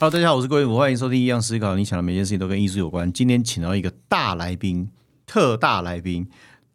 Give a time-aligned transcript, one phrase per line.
[0.00, 1.74] Hello，大家好，我是郭伟武，欢迎收听《一样思考》。
[1.76, 3.12] 你想的每件事情都跟艺术有关。
[3.12, 4.88] 今天请到一个大来宾，
[5.26, 6.26] 特大来宾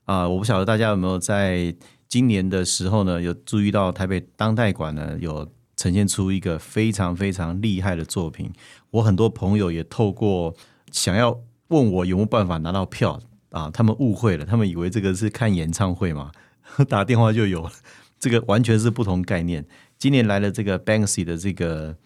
[0.04, 1.76] 啊、我不晓得大家有没有在
[2.08, 8.54] 今年的时候呢，有注意到台北当代馆呢有呈现出一个非常非常厉害的作品。
[8.92, 10.56] 我很多朋友也透过
[10.92, 11.36] 想要
[11.70, 13.20] 问我有没有办法拿到票
[13.50, 16.32] 啊，他们误会了，他们以为这个是看演唱会嘛，
[16.88, 17.72] 打电话就有了，
[18.20, 19.66] 这个完全是不同概念。
[19.98, 21.98] 今年来了这个 Banksy 的这个。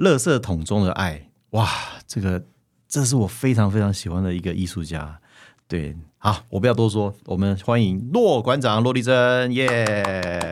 [0.00, 1.68] 垃圾桶中的爱，哇，
[2.06, 2.42] 这个
[2.88, 5.20] 这是我非常非常喜欢的一个艺术家。
[5.68, 9.68] 对，好，我不要多说，我们欢迎骆馆长骆丽珍，耶、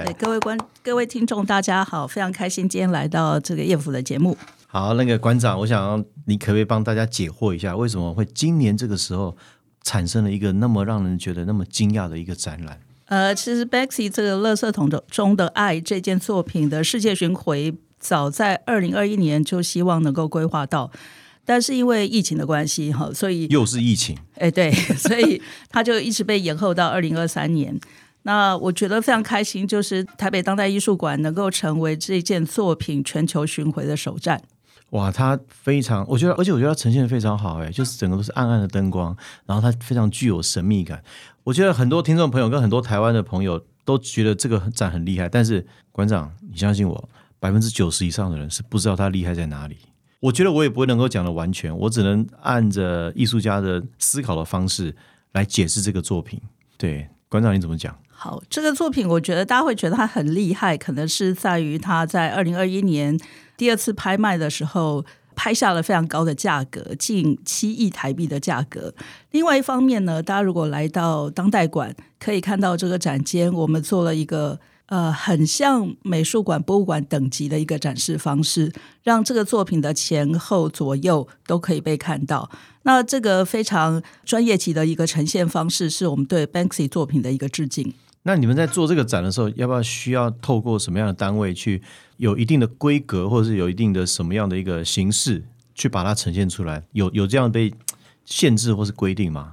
[0.04, 4.36] 对，各位观各位听众，大家好，非常开心今天来到这个叶府的节目。
[4.66, 9.34] 好，那个馆长，我想你可不可以帮大家解惑一下，为什么会今年这个时候
[9.82, 12.78] 产生了一个那么让人觉得那么惊讶的一个展览？
[13.06, 20.90] 呃，其实 Bexy 这个《垃圾桶中的爱》这件作品的世界巡回，早在二零二一年就希望能够规划到，
[21.44, 27.78] 但是因为疫情的关系，哈，所以又是疫情，哎，对， 所以它就一直被延后到二零二三年。
[28.22, 34.42] 那我觉得非常开心，就是台北当代艺术馆能够成为这件作品全球巡回的首站。
[34.90, 41.02] 哇，它非常，我觉得，而且我觉得它呈现的非常好，哎，就是整个都是暗暗的灯光，然后它非常具有神秘感。
[41.44, 47.08] 我觉得很多听众朋友跟很多台湾的朋友都觉得这个展很厉害，但是馆长，你相信我，
[47.40, 49.76] 百分之九十以上的人是不知道他厉害在哪里。
[50.20, 54.92] 我觉得我也不会能够讲的完全，我只能按着艺术家的思考的方式
[55.30, 56.40] 来解释这个作品。
[56.76, 57.96] 对，馆长你怎么讲？
[58.08, 63.16] 好，这个作品我觉得大家会觉得它很厉害，可能是在于它在二零二一年
[63.56, 68.92] 第二次拍卖的时候拍下了非常高的价格，近七亿台币的价格。
[69.30, 74.58] 另外一方面呢，大家如果来到当代馆，可以看到这个展间，我们做了一个。
[74.88, 78.72] 呃，很像美术馆、博物馆等级的一个展示方式，
[79.02, 82.50] 让这个作品的前后左右都可以被看到。
[82.82, 87.92] 那这个非常专业级的一个呈现方式，是我们对 Banksy 作品的一个致敬。
[88.22, 91.82] 那你们在做这个展的时候，要不要需要透过什么样的单位去
[92.16, 95.44] 有一定的规格，或者是有一定的什么样的一个形式
[95.74, 96.82] 去把它呈现出来？
[96.92, 97.72] 有有这样被
[98.24, 99.52] 限制或是规定吗？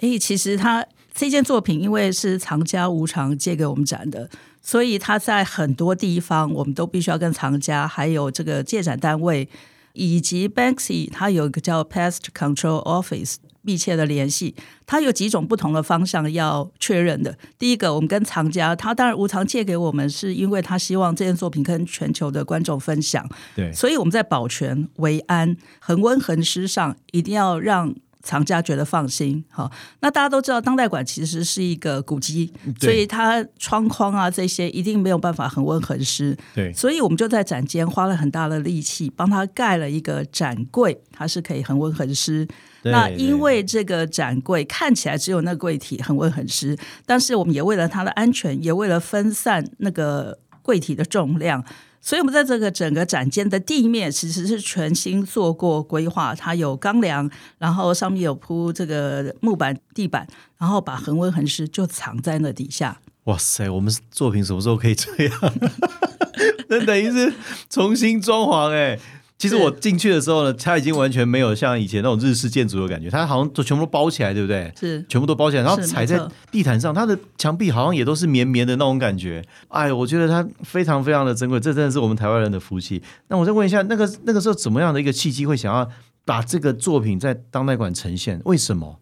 [0.00, 0.84] 诶，其实它
[1.14, 4.28] 这件作品因为是藏家无偿借给我们展的，
[4.62, 9.48] 所以他在很多地方我们都必须要跟藏家还有这个借展单位
[9.92, 13.36] 以及 Banksy，它有一个叫 Pest Control Office。
[13.64, 14.56] 密切的联系，
[14.86, 17.38] 它有几种不同的方向要确认的。
[17.60, 23.24] 第一个，我们跟藏家，他当然无偿借给我们，是因为他希望这件作品跟全球的观众分享。
[23.54, 29.44] 对，所以我们在保全、维安、恒温、恒湿上，一定要让藏家觉得放心。
[29.50, 36.36] 好，那大家都知道，当代馆其实是一个古迹，所以它窗框啊这些一定没有办法恒温恒湿。
[36.54, 42.46] 对，所以我们就在展间花了很大的力气，帮他盖了一个展柜，它是可以恒温恒湿。
[42.84, 51.64] 那因为这个展柜看起来只有那个柜体恒温恒湿，但是我们也为了它的安全，也为了分散那个柜体的重量，
[52.04, 60.26] 所以我们在这个整个展间的地面其实是全新做过规划，它有钢梁，然后上面有铺这个木板地板，
[60.58, 63.00] 然后把恒温恒湿就藏在那底下。
[63.24, 65.54] 哇塞，我们作品什么时候可以这样？
[66.68, 67.32] 那等于是
[67.70, 68.98] 重新装潢哎。
[69.42, 74.72] 其实我进去的时候呢，它已经完全没有像以前那种日式建筑的感觉，它好像都全部都包起来，对不对？
[74.78, 76.16] 是，全部都包起来，然后踩在
[76.52, 79.44] 地毯上，它的墙壁好像也都是绵绵的那种感觉。
[79.66, 83.02] 哎，我觉得它非常非常的珍贵，这真的是我们台湾人的福气。
[83.26, 85.90] 那我再问一下，那个那个时候怎么样的一个契机会想要
[86.24, 88.40] 把这个作品在当代馆呈现？
[88.44, 89.00] 为什么？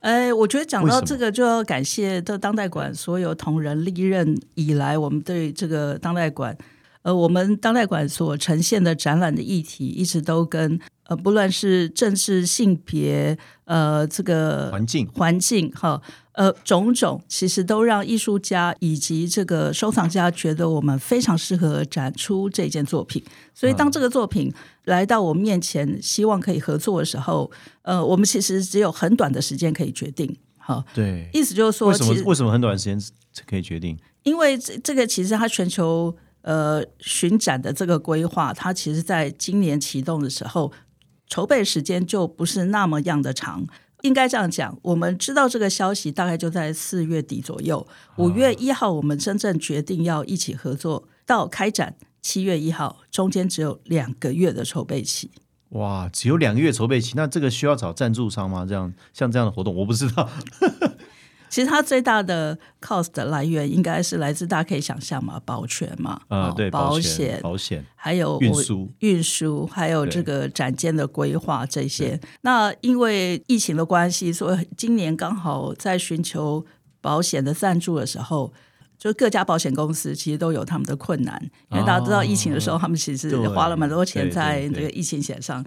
[0.00, 6.56] 哎，我觉得讲到这个，就要感谢这当代馆所有同仁历任以来，我们对这个当代馆。
[7.02, 16.00] 呃，我们当代馆所呈现的展览的议题，一直都跟呃，不论是政治、性别，呃，这个环境、环境哈，
[16.34, 23.20] 呃，种种，其实都让艺术家以及这个收藏家觉得我们非常适合展出这件作品。
[23.52, 24.52] 所以，当这个作品
[24.84, 27.50] 来到我们面前，希望可以合作的时候，
[27.82, 30.36] 呃，我们其实只有很短的时间可以决定。
[30.56, 32.96] 好，对，意思就是说，为什么为什么很短时间
[33.44, 33.98] 可以决定？
[34.22, 36.16] 因为这这个其实它全球。
[36.42, 40.72] 呃，巡展的这个规划，它其实在今年启动的时候，
[41.26, 43.64] 筹备时间就不是那么样的长。
[44.02, 47.86] 应该这样讲，我们知道这个消息大概就在四月底左右，
[48.16, 55.30] 五月一号我们真正决定要一起合作，到开展七月一号，中间只有两个月的筹备期。
[55.68, 58.66] 哇，只有两个月筹备期，那这个需要找赞助商吗？
[58.68, 60.28] 这样像这样的活动，我不知道。
[61.52, 72.18] 其实它最大的 cost 的来源应该是来自大家可以想象嘛，保全嘛，啊，哦对，保险、保险，还有运输、运输，还有这个展间的规划这些。
[72.40, 76.64] 那因为疫情的关系，所以今年刚好在寻求
[77.02, 78.50] 保险的赞助的时候。
[78.98, 81.36] 就各家保险公司其实都有他们的困难，
[81.72, 85.64] 因为大家知道疫情的时候，他们其实花了蛮多钱在这个疫情险上。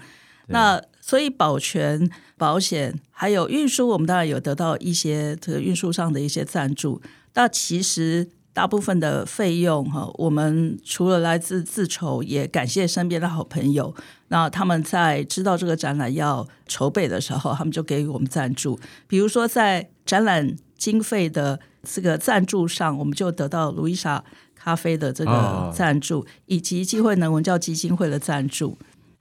[0.47, 6.99] 那所以保全、保险还有运输，我们当然有得到一些这个运输上的一些赞助。
[7.35, 13.93] 那其实大部分的费用哈，我们除了来自自筹，也感谢身边的好朋友。
[14.29, 18.79] 那他们在知道这个展览要筹备的时候，他们就给予我们赞助。
[19.07, 21.59] 比如说在展览经费的。
[21.87, 24.23] 这个赞助上，我们就得到卢伊莎
[24.55, 28.75] 咖啡的这个赞助，以及机会能文教基金会的赞助，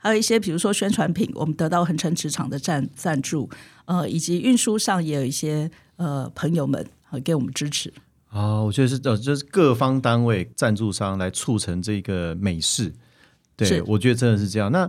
[0.05, 3.51] 还有一些比如说宣传品，我们得到恒城职场的赞赞助，
[3.87, 6.87] 呃，以及运输上也有一些呃朋友们
[7.25, 7.93] 给我们支持。
[8.29, 12.93] 啊，我觉得是呃，就是各方单位赞助商来促成这个美事。
[13.57, 14.71] 对，我觉得真的是这样。
[14.71, 14.89] 那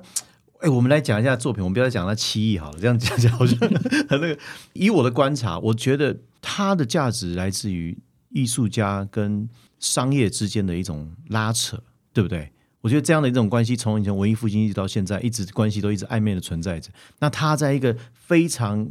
[0.59, 3.57] 哎，我们来讲一下作品，我们不要再讲它七亿好了，这样讲讲好像
[4.09, 4.37] 那个。
[4.73, 6.15] 以我的观察，我觉得。
[6.47, 7.97] 它的价值来自于
[8.29, 11.81] 艺术家跟商业之间的一种拉扯，
[12.13, 12.51] 对不对？
[12.85, 16.91] 我觉得这样的一种关系，从以前文艺复兴一直到现在，一直关系都一直暧昧的存在着。
[17.17, 18.87] 那他在一个非常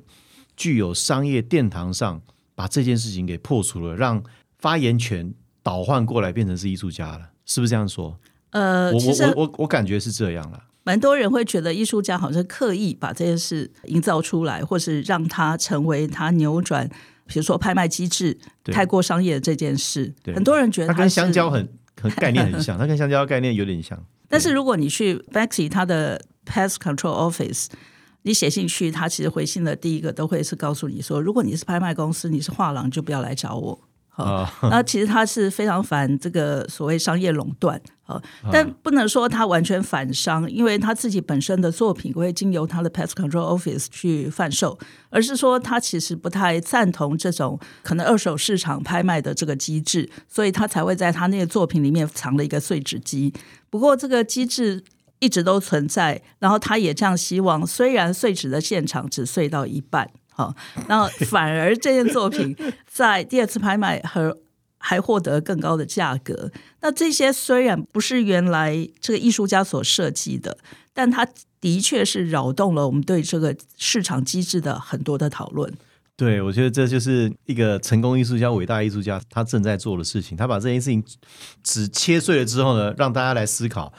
[0.57, 2.21] 具有商业殿堂上，
[2.57, 4.21] 把这件事情给破除了，让
[4.59, 5.33] 发言权
[5.63, 8.19] 倒换过来，变成是艺术家了，是不是这样说？
[8.51, 10.65] 呃，我我我我我感觉是这样了。
[10.83, 16.91] 蛮多人会觉得艺术家好像刻意把这件事营造出来，或是让他成为他扭转。
[17.27, 21.69] 比如说拍卖机制太过商业的这件事，很多人觉得他跟香蕉很很
[22.11, 23.99] 概念很像，它跟香蕉概念有点像。
[24.29, 27.69] 但是如果你去 BAXY 它的 Pest Control Office，
[28.23, 33.79] 你写信去，他其实回信的第一个都会是告诉你说，如果你是拍卖公司，你是画廊，就不要来找我。
[34.15, 38.21] 啊，那其实他是非常反这个所谓商业垄断啊，
[38.53, 44.79] 但不能说他完全反商，因为他自己本身的作品会经由他的 Pest Control Office 去贩售，
[45.11, 53.35] 而是说他其实不太赞同这种可能二手市场拍卖的这个机制，所以他才会在他那个作品里面藏了一个碎纸机。
[53.69, 54.85] 不过这个机制
[55.19, 60.09] 一直都存在，然后他也这样希望，虽然碎纸的现场只碎到一半。
[60.37, 60.55] 好，
[60.89, 64.37] 那反而这件作品在第二次拍卖和
[64.79, 66.51] 还获得更高的价格。
[66.81, 70.59] 那这些虽然不是原来这个艺术家所设计的，
[70.93, 71.27] 但它
[71.61, 75.73] 的确是扰动了我们对这个市场机制的很多的讨论。
[76.17, 80.37] 对，我觉得这就是一个成功艺术家、伟大艺术家他正在做的事情。
[80.37, 81.03] 他把这件事情
[81.63, 83.93] 只切碎了之后呢，让大家来思考，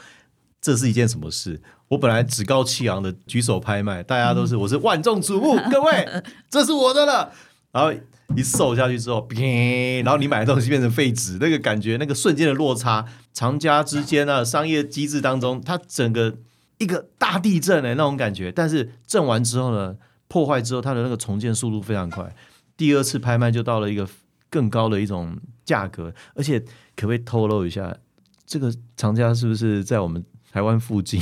[0.60, 1.60] 这是一件什么事。
[1.88, 7.32] 我本来趾高气扬的举手拍卖，大家都是我是万众瞩目， 各位，这是我的了。
[7.70, 7.92] 然后
[8.34, 9.26] 一售下去之后，
[10.02, 16.38] 然后你买的东西变成废纸，那个感觉，那个瞬间的落差，藏家之间啊，商业机制当中，它整个
[16.78, 18.50] 一个大地震的那种感觉。
[18.50, 19.94] 但是震完之后呢，
[20.26, 22.34] 破坏之后，它的那个重建速度非常快。
[22.76, 24.08] 第二次拍卖就到了一个
[24.50, 26.58] 更高的一种价格，而且
[26.96, 27.96] 可不可以透露一下，
[28.44, 30.24] 这个藏家是不是在我们？
[30.56, 31.20] 台湾附近，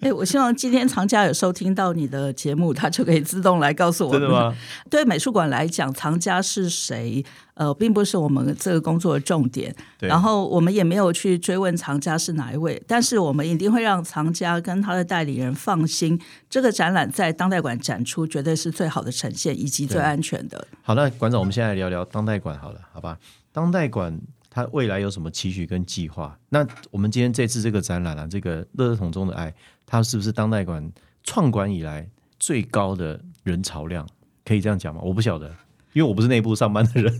[0.00, 4.12] 哎，我希望今天藏家有收听到你的节目，他就可以自动来告诉我。
[4.12, 4.54] 真的吗？
[4.88, 7.24] 对美术馆来讲，藏家是谁？
[7.54, 9.74] 呃，并不是我们这个工作的重点。
[9.98, 16.16] 然后我们也没有去追问藏家是哪一位，但是我们一定会让藏家跟他的代理人放心，
[16.48, 20.64] 这个展览在当代馆展出绝对是最好的呈现以及最安全的。
[20.82, 23.18] 好，那馆长，我们现在聊聊当代馆好了，好吧？
[23.50, 24.16] 当代馆。
[24.54, 26.38] 他未来有什么期许跟计划？
[26.48, 29.50] 那我们今天这次这个展览啊，这个《乐乐桶中的爱》，
[29.84, 30.92] 它是不是当代馆
[31.24, 32.08] 创馆以来
[32.38, 34.06] 最高的人潮量？
[34.44, 35.00] 可以这样讲吗？
[35.02, 35.48] 我不晓得，
[35.92, 37.12] 因为我不是内部上班的人。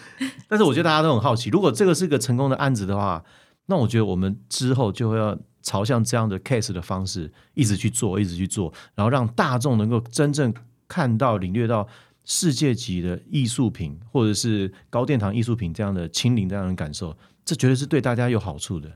[0.46, 3.24] 但是我觉得大家都很好奇，如果这个是个成功的案子的话，
[3.64, 10.52] 那我觉得我们之后就会要朝向这样的 case 的方式，一直去做，一直去做，然后让大众能够真正
[10.86, 11.88] 看到、领略到。
[12.24, 18.90] 世界级的艺术品，或者是高殿堂艺术品这样的亲临这样的感受，这绝对是对大家有好处的，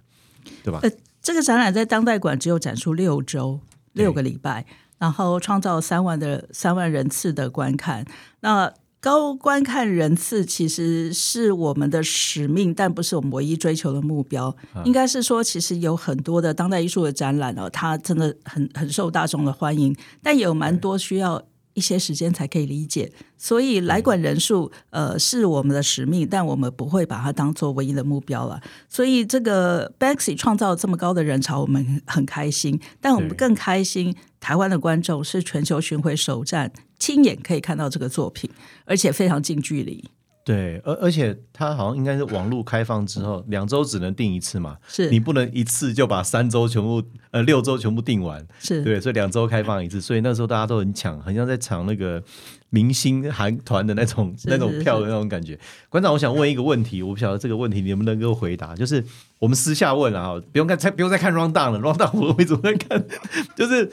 [0.62, 0.78] 对吧？
[0.82, 0.90] 呃，
[1.20, 3.58] 这个展览在当代馆只有展出六周，
[3.94, 4.64] 六个礼拜，
[4.98, 8.04] 然后创造三万的三万人次的观看。
[8.40, 14.56] 那高观看人次其实是我们的使命，但不是我们唯一追求的目标。
[14.84, 21.44] 应该是说，其实有很多的当代艺术的展览哦，它真的很很受大众的欢迎，但也有蛮多需要。
[21.76, 28.58] 一些时间才可以理解，所以来馆人数呃是我们的使命，但我们不会把它当做唯一的目标了。
[28.88, 32.80] 所以这个 Banksy 创造这么高的人潮，我们很开心。
[32.98, 38.48] 但我们更开心，台湾的观众是全球巡回首站，亲眼可以看到这个作品，
[38.86, 40.02] 而且非常近距离。
[40.46, 52.22] 对，而而且它好像应该是网络开放之后，两周只能订一次嘛，是你不能一次就把三周全部呃六周全部订完，是对，所以两周开放一次，所以那时候大家都很抢，很像在抢那个
[52.70, 55.58] 明星韩团的那种是那种票的那种感觉。
[55.88, 59.04] 馆长，我想问一个问题，我不晓得这个问题你能不能够回答，就是
[59.40, 63.04] 我们私下问啊，不用看，再不用再看 round down 了，round down 我为什么在看？
[63.56, 63.90] 就是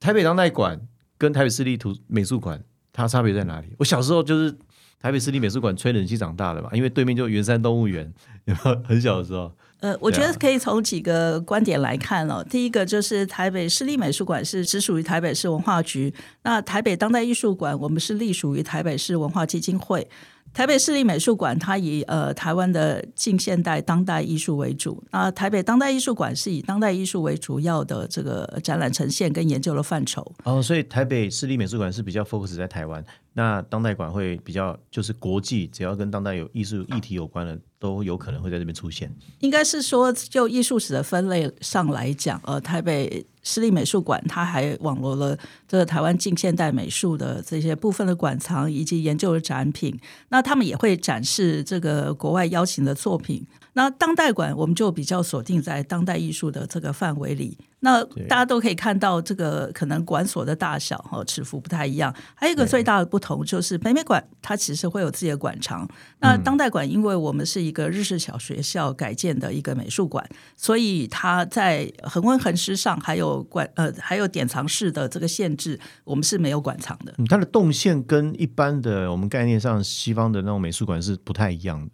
[0.00, 0.80] 台北当代馆
[1.16, 2.60] 跟台北市立图美术馆，
[2.92, 3.68] 它差别在哪里？
[3.78, 4.58] 我小时候就是
[5.00, 8.12] 台北市立美术馆吹冷气长大的吧，因为对面就圆山动物园，
[8.46, 9.50] 有没有很小的时候？
[9.80, 12.44] 呃，我觉得可以从几个观点来看哦。
[12.50, 16.12] 第一个就是台北市立美术馆是只属于台北市文化局，
[16.42, 20.08] 那台北当代艺术馆我们是隶属于台北市文化基金会。
[20.52, 30.26] 台北市立美术馆它以呃台湾的近现代当代艺术为主，那台北当代艺术馆是以当代艺术为主要的这个展览呈现跟研究的范畴。
[30.44, 33.04] 哦，所以台北市立美术馆是比较 focus 在台湾，
[33.38, 39.14] 那当代馆会比较就是国际，只要跟当代有艺术议题有关的，都有可能会在这边出现。
[39.40, 49.98] 应该是说，就艺术史的分类上来讲，呃，台北市立美术馆它还网罗了这个台湾近现代美术的这些部分的馆藏以及研究的展品。
[50.28, 53.46] 那他们也会展示这个国外邀请的作品。
[53.74, 57.56] 那当代馆我们就比较锁定在当代艺术的这个范围里。
[57.80, 62.12] 那大家都可以看到，这个可能馆所的大小和尺幅不太一样。
[62.34, 77.14] 还有一个最大的不同就是北美馆它其实会有自己的馆藏，那当代馆因为我们是一个日式小学校改建的一个美术馆，所以它在恒温恒湿上还有馆呃还有典藏室的这个限制，我们是没有馆藏的。
[77.18, 81.90] 嗯，它的动线跟一般的我们概念上西方的那种美术馆是不太一样的，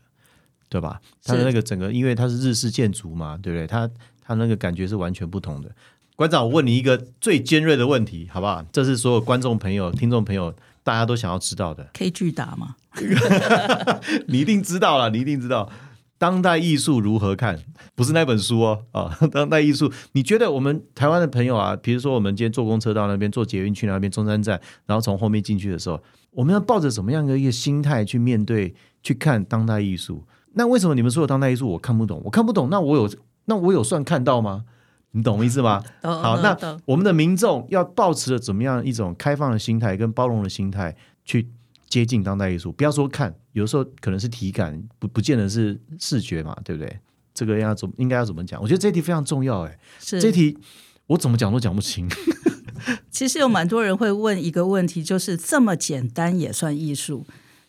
[0.68, 1.00] 对吧？
[1.24, 3.66] 它的那个整个，因为它是日式建筑嘛，对不对？
[3.66, 3.90] 它
[4.22, 5.70] 它那个感觉是完全不同的。
[6.16, 8.64] 馆长，我问你一个最尖锐的问题，好不好？
[8.72, 11.90] 这是所有观众朋友、听众朋友大家都想要知道的。
[11.92, 12.76] 可以拒答吗？
[14.28, 15.70] 你一定知道了，你一定知道
[16.16, 17.58] 当代艺术如何看，
[17.94, 19.18] 不是那本书哦啊！
[19.32, 30.24] 当代艺术，你觉得我们台湾的朋友啊，比如说我们今天坐公车到那边，坐捷运去那边中山站，然后从后面进去的时候，我们要抱着什么样的一个心态去面对、去看当代艺术？
[30.54, 32.22] 那为什么你们说的当代艺术我看不懂？
[32.24, 33.10] 我看不懂，那我有
[33.46, 34.64] 那我有算看到吗？
[35.10, 35.82] 你懂我意思吗？
[36.02, 41.48] 好，那我们的民众要保持着怎么样一种开放的心态跟包容的心态去
[41.94, 42.72] 接近当代艺术？
[42.72, 46.98] 不要说看，有时候可能是体感，不不见得是视觉嘛，对不对？
[47.32, 48.60] 这个要怎么应该要怎么讲？
[48.60, 50.58] 我觉得这题非常重要，哎，是这题
[51.06, 52.10] 我怎么讲都讲不清。
[53.12, 57.24] 其实有蛮多人会问一个问题，就是这么简单也算艺术？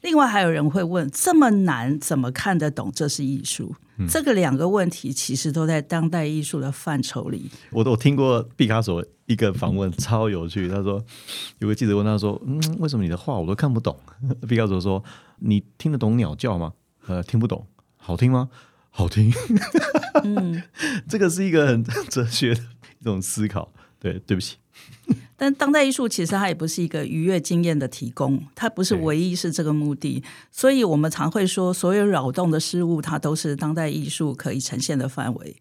[0.06, 3.76] 另外还有人会问，这么难怎么看得懂这是艺术？
[4.08, 7.50] 这个两个问题其实都在当代艺术的范畴里。
[7.72, 10.68] 我都听过毕卡索一个访问，超有趣。
[10.68, 11.04] 他说
[11.58, 13.98] 有个记者问他说：“嗯，为什么你的画我都看不懂？”
[14.48, 15.04] 毕卡索说
[15.42, 16.74] ：“你听得懂鸟叫吗？
[17.08, 17.66] 呃，听不懂。
[17.98, 18.50] 好听吗？
[18.92, 19.34] 好听。”
[20.24, 20.62] 嗯，
[21.10, 22.62] 这个是一个很 哲学的
[23.00, 23.74] 一种思考。
[24.00, 24.58] 对，对不起。
[25.38, 30.24] 但当代艺术其实它也不是一个愉悦经验的提供，它不是唯一是这个目的。
[30.52, 35.56] 所以我们常会说，所有扰动的事物，它都是当代艺术可以呈现的范围。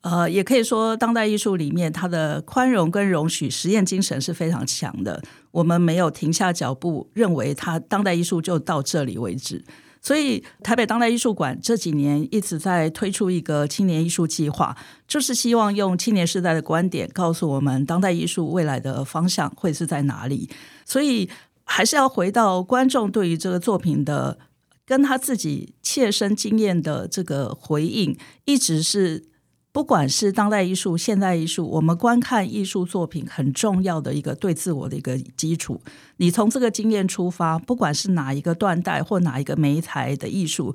[0.00, 5.22] 呃，也可以说，当代艺术里面它的宽容跟容许、实验精神是非常强的。
[5.52, 9.64] 我们没有停下脚步，认为它当代艺术就到这里为止。
[10.02, 20.50] 所以，台北当代艺术馆这几年一直在推出一个青年艺术计划，就是希望用青年时代的观点，告诉我们当代艺术未来的方向会是在哪里。
[20.84, 21.30] 所以，
[21.64, 24.38] 还是要回到观众对于这个作品的
[24.84, 29.24] 跟他自己切身经验的这个回应，一直是
[29.72, 35.80] 不管是当代艺术、现代艺术，我们观看艺术作品很重要的一个对自我的一个基础。
[36.18, 40.74] 你从这个经验出发，不管是哪一个断代或哪一个媒材的艺术，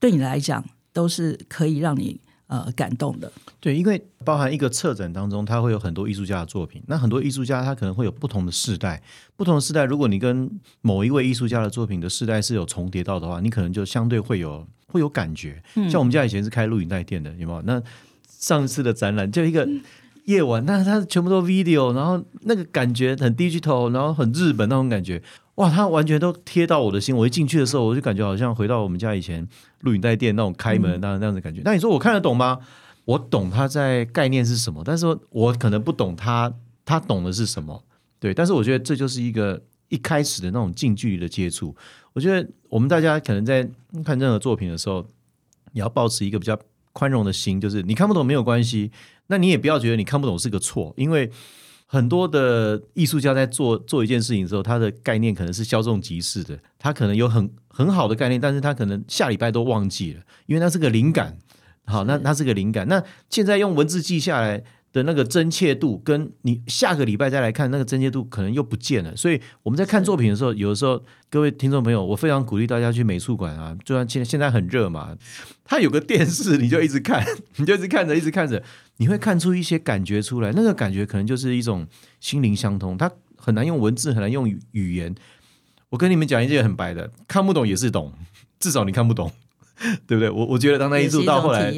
[0.00, 0.64] 对你来讲
[0.94, 3.30] 都是可以让你呃感动的。
[3.60, 6.82] 对，因为包含一个策展当中，它会有很多艺术家的作品。
[6.86, 9.02] 那很多艺术家他可能会有不同的世代，
[9.36, 10.50] 不同的世代，如果你跟
[10.80, 15.62] 某一位艺术家的作品的世代是有重叠到的话，你可能就相对会有会有感觉。
[15.90, 17.60] 像我们家以前是开录影带店的，有没有？
[17.62, 17.82] 那
[18.38, 19.68] 上次的展览就一个
[20.26, 25.20] 夜晚，那它全部都 video，然后那个感觉很 digital，然后很日本那种感觉，
[25.56, 27.16] 哇，它完全都贴到我的心。
[27.16, 29.46] 我一进去的时候，我就感觉好像回到我们家以前
[29.80, 31.62] 录影带店那种开门那那样的感觉。
[31.64, 32.58] 那你说我看得懂吗？
[33.04, 36.52] 我懂它在概念是什么，但是我可能不懂它，
[36.84, 37.82] 它懂的是什么。
[38.20, 41.74] 对，但是我觉得这就是一个一开始的那种近距离的接触。
[42.12, 43.66] 我觉得我们大家可能在
[44.04, 45.08] 看任何作品的时候，
[45.72, 46.58] 也要保持一个比较
[46.98, 48.90] 宽容的心，就是你看不懂没有关系，
[49.28, 51.30] 那你也不要觉得你看不懂是个错，因为
[51.86, 61.38] 很多的艺术家在做做一件事情的时候，他的概念可能是稍纵即逝的，他可能有很很好的概念，但是他可能下礼拜都忘记了，因为那是个灵感。
[61.86, 62.88] 好，那那是个灵感。
[62.88, 63.00] 那
[63.30, 69.14] 现在用文字记下来的那个真切度，跟你下个礼拜再来看那个真切度，可能又不见了。
[69.14, 75.16] 所以我们在看作品的时候，有的时候，各位听众朋友，我非常鼓励大家去美术馆啊，就算现现在很热嘛，
[75.64, 77.24] 它有个电视，你就一直看，
[77.56, 78.62] 你就一直看着，一直看着，
[78.96, 80.52] 你会看出一些感觉出来。
[80.52, 81.86] 那个感觉可能就是一种
[82.20, 85.14] 心灵相通，它很难用文字，很难用语言。
[85.90, 88.12] 我跟你们讲一件很白的，看不懂也是懂，
[88.58, 89.30] 至少你看不懂。
[90.08, 90.28] 对不对？
[90.28, 91.72] 我我觉得当代艺术到后来，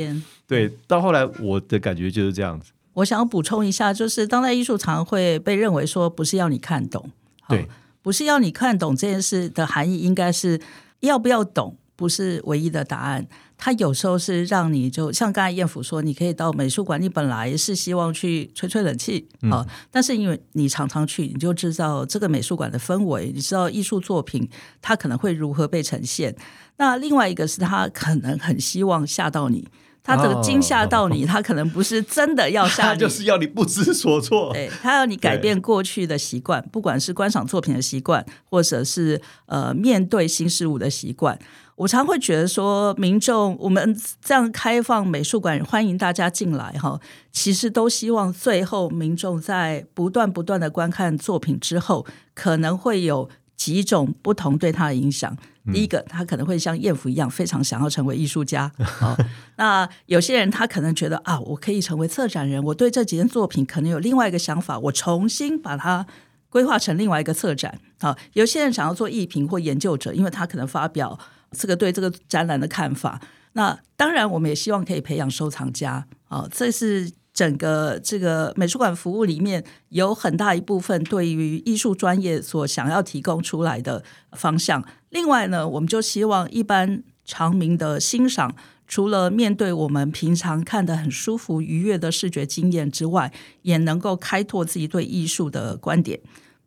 [0.46, 2.72] 对到后来我的感觉就是这样子。
[2.94, 7.10] 我想要补充一下，就是当代艺术常会被认为说不是要你看懂，
[7.48, 7.68] 对，
[8.02, 10.60] 不是要你看懂这件事的含义，应该是
[11.00, 13.26] 要不要懂，不是唯一的答案。
[13.62, 24.48] 它有时候是让你就像刚才燕府说，你可以到美术馆，你本来是希望去吹吹冷气啊，但是因为你常常去，你就知道这个美术馆的氛围，你知道艺术作品
[24.80, 26.34] 它可能会如何被呈现。
[26.78, 29.68] 那另外一个是他可能很希望吓到你，
[30.02, 34.52] 他这个惊吓到你，他可能不是真的要吓你， 他就是要你不知所措。
[34.52, 41.38] 对他要你改变过去的习惯，不管是观赏作品的习惯，或者是呃面对新事物的习惯。
[41.76, 47.00] 我常会觉得说，民众我们这样开放美术馆，欢迎大家进来哈，
[47.32, 52.04] 其实都希望最后民众在不断不断的观看作品之后，
[52.34, 53.30] 可能会有
[53.60, 55.36] 几种不同对他的影响。
[55.70, 58.72] 第一个，他可能会像艳福一样，非常想要成为艺术家。
[58.78, 59.14] 好，
[59.56, 66.06] 那有些人他可能觉得啊，我可以成为策展人，我对这几件作品可能有另外一个想法，我重新把它
[66.48, 67.78] 规划成另外一个策展。
[68.00, 71.18] 好，有些人想要做艺评或研究者，因为他可能发表。
[71.52, 73.20] 这个对这个展览的看法，
[73.54, 77.10] 那当然我们也希望可以培养收藏家啊，这是
[77.40, 84.84] 整个这个美术馆服务里面有很大一部分对于艺术专业所想要提供出来的方向。
[85.08, 88.54] 另外呢，我们就希望一般常民的欣赏，
[88.86, 96.20] 除了面对我们平常看的很舒服愉悦的视觉经验之外，也能够开拓自己对艺术的观点。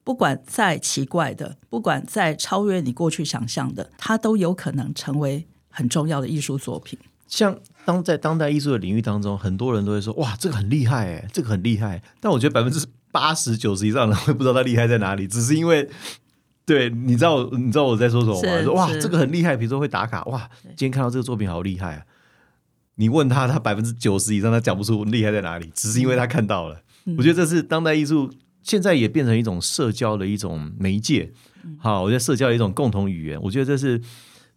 [0.04, 6.98] 不管再奇怪的，不管再超越你过去想象的，它都有可能成为很重要的艺术作品。
[7.34, 15.89] 像当在当代艺术的领域当中，很多人都会说：“哇，这个很厉害哎，这个很厉害。”但我觉得百分之八十九十以上的人会不知道他厉害在哪里，只是因为
[16.63, 18.63] 对，你知道你知道我在说什么吗？
[18.63, 22.04] 说哇，这个很厉害，比如说会打卡，哇，今天看到这个作品好厉害啊！
[22.96, 26.80] 你问他，他百分之九十以上他讲不出厉害在哪里，只是因为他看到了。
[27.17, 28.32] 我觉得这是当代艺术。
[28.62, 31.34] 现在也变成一种社交的一种媒介，
[31.80, 33.38] 好，我觉得社交的一种共同语言。
[33.41, 34.00] 我觉得这是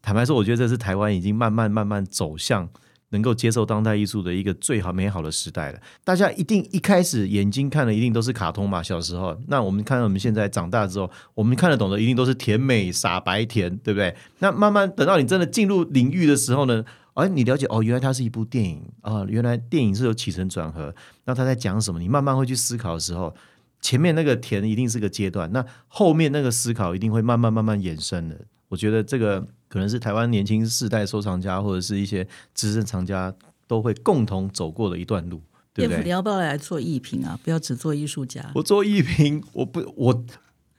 [0.06, 2.68] 坦白说，我觉得这是台湾已经慢慢慢慢走向
[3.08, 5.80] 能够接受当代艺术的一个最好美好的时代了。
[6.04, 9.36] 大家一定一开始眼睛看的一定都是卡通嘛，小时候。
[9.48, 14.14] 那我们看到我们现在长大之后，我们看得懂的一定都是甜美傻白甜，对不对？
[14.38, 21.98] 那慢慢等到你真的进入领域的时候呢，哎，你了解哦，原来它是一部电影啊，原来电影是有起承转合，那他在讲什么？
[21.98, 23.34] 你慢慢会去思考的时候。
[23.82, 28.40] 前面那个甜一定是个阶段，那后面那个思考一定会慢慢慢慢延伸的。
[28.68, 33.34] 我觉得这个可能是台湾年轻世代收藏家或者是一些资深藏家
[33.66, 35.40] 都会共同走过的一段路，
[35.74, 36.04] 对不对？
[36.04, 37.38] 你要不要来做艺评啊？
[37.42, 38.50] 不要只做艺术家。
[38.54, 40.24] 我做艺评，我不，我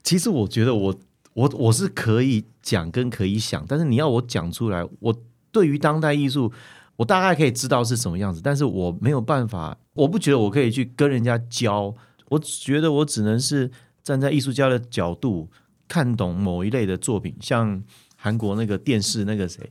[0.02, 0.98] 其实我觉得我
[1.34, 5.14] 我我是可以讲跟可以想，但是你要我讲出来，我
[5.52, 6.52] 对于当代艺术，
[6.96, 11.94] 我大概可以知道是什么样子，但是我没有办法，我不觉得我可以去跟人家教。
[12.30, 13.70] 我觉得我只能是
[14.02, 15.48] 站在艺术家的角度
[15.86, 17.82] 看懂某一类的作品，像
[18.20, 19.70] 韩国那个电视那个谁，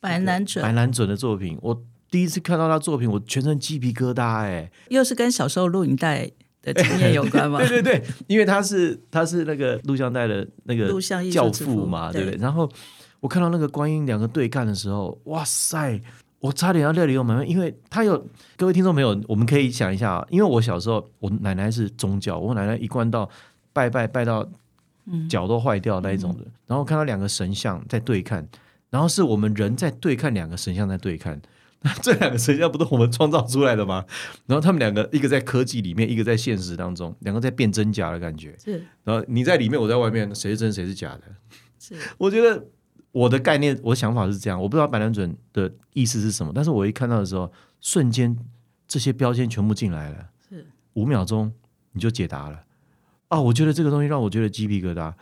[0.00, 6.30] 白南准，白南准的作品，我第一次看到他作品，我全身鸡皮疙瘩，哎，又是跟小时候录影带
[6.62, 7.58] 的经验有关吗？
[7.68, 12.40] 对对对，因为他是他是那个录像带的那个录像教父嘛，对不对？
[12.40, 12.66] 然后
[13.20, 16.00] 我看到那个观音两个对干的时候，哇塞！
[16.40, 18.16] 我差点要泪流满面，因为他有
[18.56, 23.28] 各位听众朋友，我们可以想一下啊，因为我小时候，我奶奶是宗教，我奶奶一贯到
[23.72, 24.48] 拜拜拜到
[25.28, 28.46] 脚都坏掉那一种的，然后看到两个神像在对看，
[28.90, 31.40] 然后是我们人在对看，两个神像在对看，
[31.82, 34.04] 那 这两个神像不是我们创造出来的吗？
[34.46, 41.22] 然后他们两个一个在科技里面，一个在现实当中，两个在变真假的感觉，是，然后你在里面，我在外面，谁是真谁是假的？
[41.78, 42.66] 是， 我觉得。
[43.10, 48.36] 我的概念，我的想法是这样，我不知道白兰准的意思是什么，但是我一看到的时候，瞬间
[48.86, 50.64] 这些标签全部进来了，是。
[50.92, 51.50] 五秒钟
[51.92, 52.62] 你就解答了
[53.28, 53.40] 啊！
[53.40, 55.12] 我觉得这个东西让我觉得鸡皮疙瘩，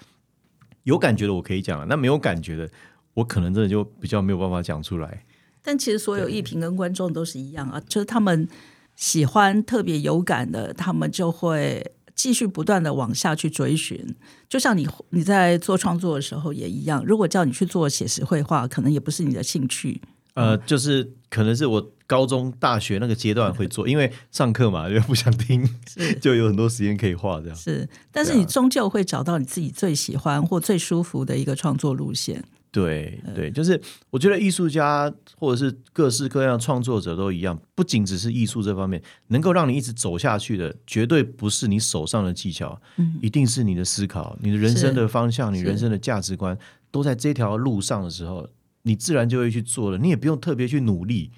[0.84, 2.70] 有感觉的我可以讲了，那没有感觉的，
[3.14, 5.24] 我可能真的就比较没有办法讲出来。
[5.62, 8.48] 但其实所有艺评跟观众都是一样啊，就是他们
[8.94, 11.92] 喜欢特别有感的，他们就会。
[12.16, 14.16] 继续不断的往下去追寻。
[14.48, 20.00] 就像你你在做创作的时候也一样，如果叫你去做写实绘画，可能也不是你的兴趣。
[20.36, 25.68] 呃，就是可能是我高中、大学那个阶段会做， 因为上课嘛， 又不想听，
[26.20, 27.56] 就有很多时间可以画这样。
[27.56, 32.44] 是，但是你终究会找到你自己最喜欢或最舒服的一个创作路线。
[32.70, 46.58] 对对，就是我觉得艺术家或者是各式各样创作者都一样，不仅只是艺术这方面，能够让你一直走下去的，绝对不是你手上的技巧，嗯，一定是你的思考、你的人生的方向、你人生的价值观
[46.90, 48.46] 都在这条路上的时候。
[48.86, 51.32] 你自然就会去做了，你也不用特别去努力。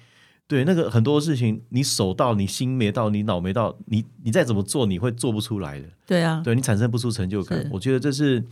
[0.47, 5.87] 对，那个很多事情，你手到，你心没到，你脑没到，你你再怎么做，你会做不出来的。
[6.05, 7.67] 对啊，对你产生不出成就感。
[7.71, 8.43] 我觉得这是，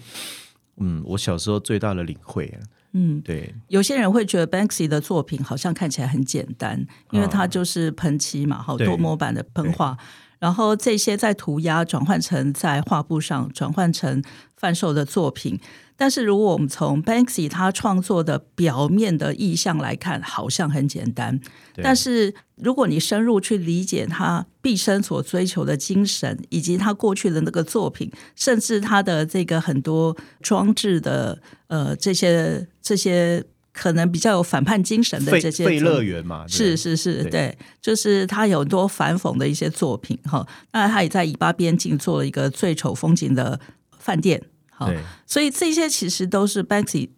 [0.78, 2.52] 嗯，我小时候最大的领会。
[2.94, 3.54] 嗯，对。
[3.68, 9.96] 有些人会觉得 Banksy 的作品好像看起来很简单，因为它就是喷漆嘛，好多模板的喷画。
[10.40, 14.22] 然后这些在涂鸦转换成在画布上转换成
[14.56, 15.60] 贩售的作品，
[15.96, 21.40] 但是如果我们从 Banksy 他创作的表面的意象来看，好像很简单。
[21.82, 33.44] 但是如果你深入去理解他毕生所追求的精神，以及他过去的那个作品，甚至他的这个很多装置的呃这些这些。
[33.78, 40.46] 可能比较有反叛精神的这些费乐园嘛，是是是，对，就是他有多反讽的一些作品哈。
[40.72, 43.60] 那他也在以巴边境做了一个最丑风景的
[44.00, 44.92] 饭店，好，
[45.28, 47.10] 所以这些其实都是 Banksy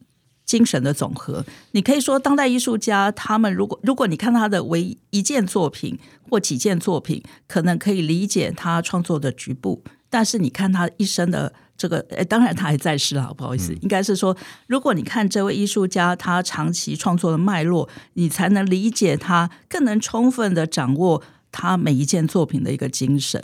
[0.46, 1.46] 精神的总和。
[1.72, 5.98] 你可以说，当代艺术家他们如果如果你看他的唯一件作品
[6.30, 11.54] 或几件作品，可能可以理解他创作的局部，但是你看他一生的。
[11.80, 14.36] 这个诶，当然他还在世啊，不好意思，应该是说，
[14.68, 23.42] 如果你看这位艺术家他长期创作的脉络，你才能理解他，更能充分的掌握他每一件作品的一个精神。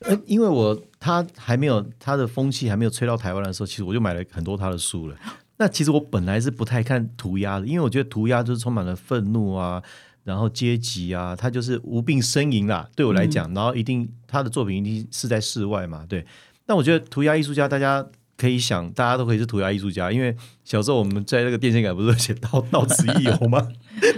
[0.00, 5.16] 呃，因为我他还没有他的风气还没有吹到台湾的时候，其实我就买了很多他的书了。
[5.58, 9.80] 那其实我本来是不太看涂鸦的，因为我觉得涂鸦就是充满了愤怒啊，
[10.26, 12.88] 然后阶级啊，他就是无病呻吟啦。
[12.96, 16.26] 对我来讲，然后一定他的作品一定是在室外嘛，对。
[16.66, 18.04] 但我觉得涂鸦艺术家，大家
[18.36, 23.68] 可以想，大家都可以是涂鸦艺术家，因为小时候我们在那个电线杆不是写到到此一游吗？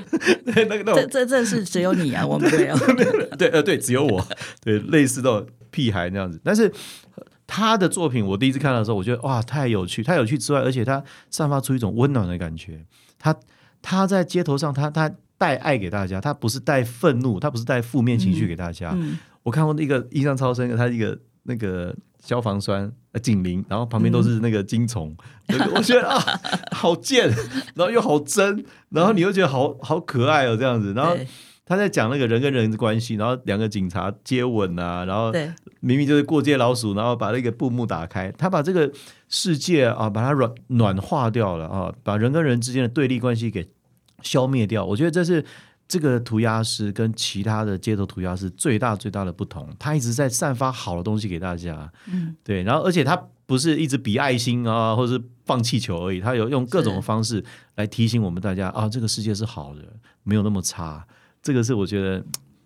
[0.55, 2.77] 对那个这这这是只有你啊，我们没有。
[3.37, 4.27] 对 呃对，只有我
[4.62, 6.40] 对类似到屁孩那样子。
[6.42, 6.73] 但是
[7.47, 12.87] 他的作品，我第一次看到的时候，我觉得哇，太有趣，太有趣之外，而且他散发出一种温暖的感觉。
[13.18, 13.37] 他
[13.83, 18.94] 他在街头上，他他带爱给大家，他不是带愤怒，他不是带负面情绪给大家。
[19.42, 21.94] 我看过那个印象超深，他一个那个。
[22.20, 25.16] 消防栓、警铃，然后旁边都是那个金虫，
[25.72, 26.20] 我觉得啊，
[26.72, 27.29] 好贱，
[27.77, 30.92] 然后又好真，然后你又觉得好好可爱哦，这样子。
[30.94, 31.16] 然后
[31.64, 35.33] 他在讲那个人跟人的关系，然后两个警察接吻啊，然后
[35.79, 38.90] 明明就是过街老鼠，然后把那个布幕打开，他把这个
[39.29, 43.64] 世界啊，把它软暖化掉了啊，把人跟人之间的对立关系给
[44.23, 44.85] 消灭掉。
[44.85, 45.45] 我觉得这是。
[45.91, 51.91] 这个涂鸦师跟其他的街头涂鸦师最大最大的不同，他一直在散发好的东西给大家。
[52.09, 57.43] 嗯，对，然后而且他不是一直比爱心啊，或者是放气球而已，他有用各种方式
[57.77, 59.81] 来提醒我们大家啊，这个世界是好的，
[60.25, 61.03] 没有那么差。
[61.41, 62.23] 这个是我觉得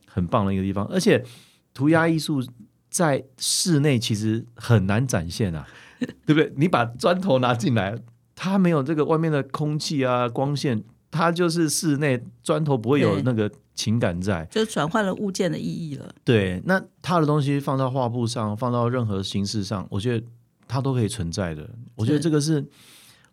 [0.08, 0.84] 很棒的一个地方。
[0.86, 1.24] 而且
[1.72, 2.44] 涂鸦艺术
[2.90, 5.64] 在室内其实很难展现啊，
[6.26, 6.52] 对不对？
[6.56, 7.96] 你把砖头拿进来，
[8.34, 10.82] 它没有这个外面的空气啊，光线。
[11.12, 16.12] 它就是室内砖头不会有那个情感在，就转换了物件的意义了。
[16.24, 20.26] 对，那他的东西放到画布上，放到任何形式上，我觉得
[20.66, 21.68] 它都可以存在的。
[21.94, 22.64] 我觉得这个是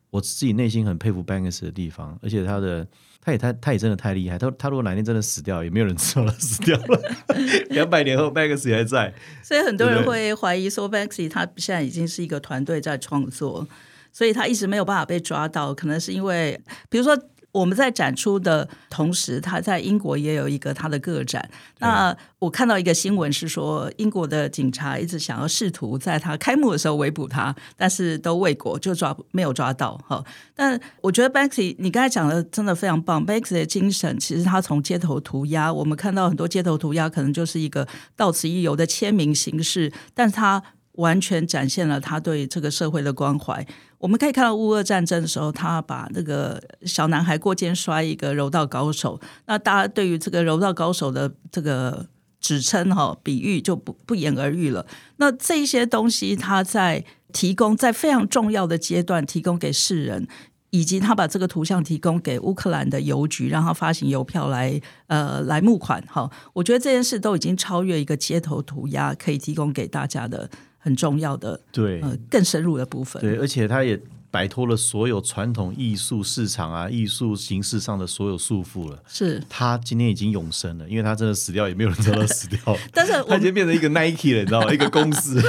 [0.09, 2.85] 我自己内心很佩服 Banks 的地方，而且他的
[3.21, 4.37] 他也他他也真的太厉害。
[4.37, 7.01] 他他如果哪天真的死掉，也没有人知道他死掉了。
[7.71, 13.65] 两百年后 Banks 还在，所以很多人会怀疑说 Banks 他现在已经是一个团队在创作，
[14.11, 17.17] 所以他一直没有办法被抓到，可能是因为比如说。
[17.51, 21.49] 我们在展出的同时，他在英国也有一个他的个展。
[21.79, 29.99] 那我看到一个新闻是说，英国的警察一直想要试图在他开幕的时候围捕他，但是都未果，就抓没有抓到。
[30.07, 30.23] 哈，
[30.55, 33.25] 但我觉得 Banksy，你刚才讲的真的非常棒。
[33.25, 40.61] Banksy 的精神，其实他从街头涂鸦，我们看到很多街头涂鸦，可能就是一个到此一游的签名形式，但是他。
[40.99, 43.65] 完全展现了他对这个社会的关怀。
[43.97, 49.19] 我们可以看到乌俄战争的时候，他把那个小男孩过肩摔一个柔道高手。
[49.45, 52.07] 那大家对于这个柔道高手的这个
[52.39, 54.85] 指称哈比喻就不不言而喻了。
[55.17, 60.27] 那这一些东西他在提供在非常重要的阶段提供给世人，
[60.69, 66.01] 以及他把这个图像提供给乌克兰的邮局，让他发行邮票来呃来募款。
[66.07, 70.49] 哈，我觉得这件事都已经超越一个街头涂鸦可以提供给大家的。
[70.79, 73.21] 很重要的对呃更深入的部分。
[73.21, 73.99] 对，而且他也
[74.31, 78.99] 摆脱了所有传统艺术市场啊、艺术形式上的所有束缚了。
[79.07, 82.59] 是，他今天已经永生了，因为他真的死掉也没有人知道他死掉，
[82.93, 84.71] 但是我他已经变成一个 Nike 了，你知道吗？
[84.73, 85.39] 一个公司。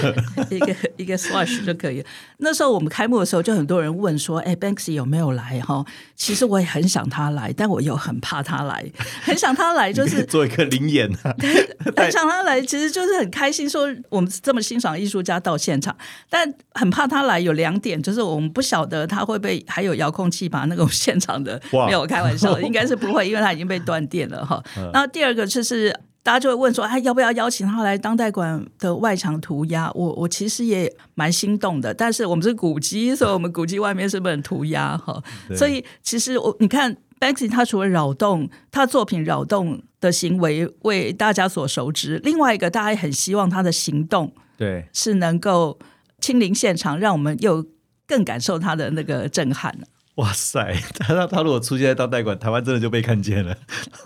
[0.51, 2.07] 一个一个 Swatch 就可以了。
[2.39, 8.85] 那时候我们开幕的时候，就很多人问说：“哎，Banksy 有没有来？”哈，其实我也很想他来，但我又很怕他来，
[9.23, 11.35] 很想他来，就是做一个灵眼啊，
[11.97, 15.95] 很想他来，其实就是很开心，说我们这么欣赏艺术家到现场，
[16.31, 17.41] 但很怕他来。
[17.41, 24.63] 有两点，就是我们不晓得他会被还有遥控器把那个现场的没有开玩笑， 应该是不会，因为他已经被断电了哈。
[24.93, 25.95] 然后第二个就是。
[26.23, 35.19] 大家就会问说：“哎，要不要邀请他来当代馆的外墙涂鸦？”我我其实也蛮心动的，但是我们是古迹，所以我们古迹外面是不能涂鸦哈。
[35.57, 45.79] 所以其实我你看，Banksy 他除了扰动他作品扰动的行为为大家所熟知，另外一个大家也很希望他的行动对，是能够
[46.21, 47.65] 亲临现场，让我们又
[48.11, 49.73] 更感受他的那个震撼。
[50.17, 53.57] 哇塞， 他他他如果出现在当代馆，台湾真的就被看见了，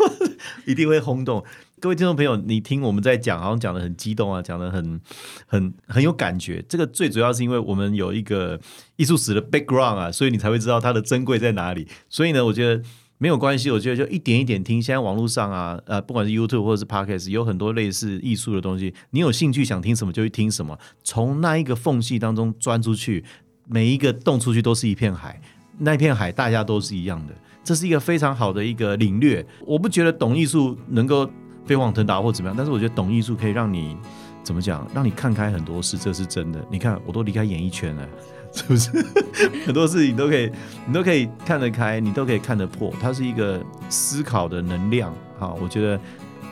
[0.66, 1.42] 一定会轰动。
[1.80, 5.00] 各位听众朋友，你听我们在讲，好像讲的很激动啊，讲的很
[5.46, 6.62] 很很有感觉。
[6.68, 8.60] 这个最主要是因为我们有一个
[8.96, 11.88] 艺术史的 background 啊，所以你才会知道它的珍贵在哪里。
[12.10, 12.82] 所以呢，我觉得
[13.18, 14.82] 没有关系，我觉得就一点一点听。
[14.82, 23.24] 现在网络上啊，呃，不管是 YouTube 或者是 Podcast，有很多类似艺术的东西，你有兴趣想听什么就去听什么，从那一个缝隙当中钻出去，
[23.66, 25.40] 每一个洞出去都是一片海。
[25.78, 29.44] 那片海大家都是一样的，这是一个非常好的一个领略。
[29.66, 31.28] 我不觉得懂艺术能够
[31.66, 33.96] 飞黄腾达或怎么样，但是我觉得懂艺术可以让你
[34.44, 36.64] 怎么讲，让你看开很多事，这是真的。
[36.70, 38.08] 你看，我都离开演艺圈了，
[38.54, 38.90] 是不是？
[39.66, 40.48] 很多事情都可以，
[40.86, 42.92] 你都可以看得开，你都可以看得破。
[43.00, 45.12] 它是一个思考的能量。
[45.38, 45.98] 好，我觉得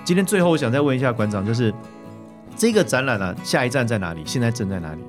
[0.04, 1.72] 今天最后我想再问一下馆长，就是
[2.56, 4.22] 这个展览啊，下一站在哪里？
[4.26, 5.00] 现在正在哪里？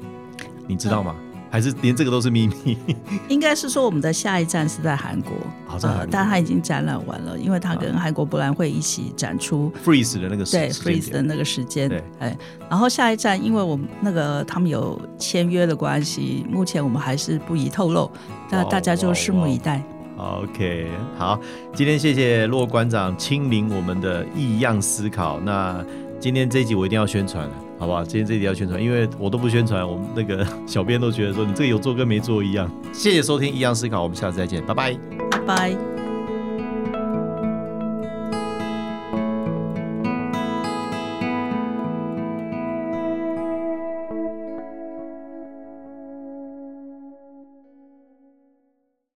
[0.68, 1.16] 你知道吗？
[1.54, 2.76] 还是连这个都是秘密？
[3.30, 5.34] 应该是说我们的下一站是在韩国，
[5.68, 9.72] 好在但他已经展览完了，因为他跟韩国博览会一起展出。
[9.86, 12.36] freeze 的那个时间 freeze 的那个时间对，哎，
[12.68, 18.12] 然后下一站，因为我们那个他们有签约的关系，目前我们还是不宜透露，
[18.50, 19.80] 那大家就拭目以待。
[20.18, 20.88] OK，
[21.20, 21.40] 好，
[21.76, 25.40] 今天谢谢骆馆长亲临我们的异样思考。
[25.40, 25.86] 那
[26.20, 28.02] 今天这一集我一定要宣传了，好不好？
[28.02, 32.72] 今天这一集要宣传，因为我都不宣传，我们那个 小编都觉得说你这个有做跟没做一样。
[32.94, 34.98] 谢谢收听一样思考，我们下次再见，拜拜。
[35.30, 35.93] 拜拜。